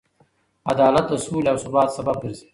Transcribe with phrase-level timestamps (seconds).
[0.71, 2.47] عدالت د سولې او ثبات سبب ګرځي.